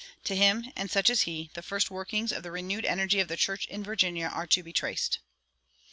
"To 0.23 0.35
him, 0.35 0.65
and 0.75 0.89
such 0.89 1.11
as 1.11 1.21
he, 1.29 1.51
the 1.53 1.61
first 1.61 1.91
workings 1.91 2.31
of 2.31 2.41
the 2.41 2.49
renewed 2.49 2.85
energy 2.85 3.19
of 3.19 3.27
the 3.27 3.37
church 3.37 3.65
in 3.67 3.83
Virginia 3.83 4.25
are 4.33 4.47
to 4.47 4.63
be 4.63 4.73
traced." 4.73 5.19